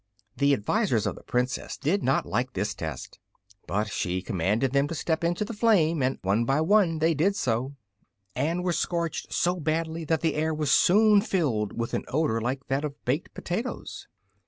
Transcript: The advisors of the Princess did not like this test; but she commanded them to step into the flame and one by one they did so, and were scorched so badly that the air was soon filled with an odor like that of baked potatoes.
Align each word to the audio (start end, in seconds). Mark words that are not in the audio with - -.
The 0.35 0.55
advisors 0.55 1.05
of 1.05 1.13
the 1.13 1.21
Princess 1.21 1.77
did 1.77 2.01
not 2.01 2.25
like 2.25 2.53
this 2.53 2.73
test; 2.73 3.19
but 3.67 3.87
she 3.87 4.23
commanded 4.23 4.71
them 4.73 4.87
to 4.87 4.95
step 4.95 5.23
into 5.23 5.45
the 5.45 5.53
flame 5.53 6.01
and 6.01 6.17
one 6.23 6.43
by 6.43 6.59
one 6.59 6.97
they 6.97 7.13
did 7.13 7.35
so, 7.35 7.75
and 8.35 8.63
were 8.63 8.73
scorched 8.73 9.31
so 9.31 9.59
badly 9.59 10.03
that 10.05 10.21
the 10.21 10.33
air 10.33 10.55
was 10.55 10.71
soon 10.71 11.21
filled 11.21 11.77
with 11.77 11.93
an 11.93 12.05
odor 12.07 12.41
like 12.41 12.65
that 12.65 12.83
of 12.83 12.95
baked 13.05 13.35
potatoes. 13.35 14.07